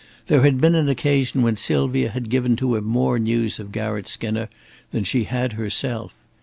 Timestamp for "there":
0.25-0.41